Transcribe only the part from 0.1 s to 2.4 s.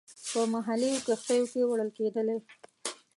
په محلي کښتیو کې وړل کېدلې.